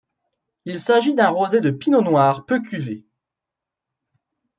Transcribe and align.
Il 0.65 0.79
s'agit 0.79 1.13
d'un 1.13 1.29
rosé 1.29 1.61
de 1.61 1.69
pinot 1.69 2.01
noir 2.01 2.47
peu 2.47 2.59
cuvé. 2.59 3.05